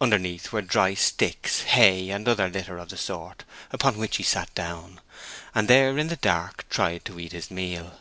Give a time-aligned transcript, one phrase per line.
[0.00, 3.42] Underneath were dry sticks, hay, and other litter of the sort,
[3.72, 5.00] upon which he sat down;
[5.56, 7.98] and there in the dark tried to eat his meal.